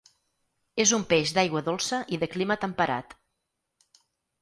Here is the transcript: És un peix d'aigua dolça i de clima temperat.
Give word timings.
És 0.83 0.93
un 0.99 1.05
peix 1.11 1.35
d'aigua 1.37 1.63
dolça 1.69 2.01
i 2.17 2.21
de 2.25 2.33
clima 2.35 2.61
temperat. 2.67 3.19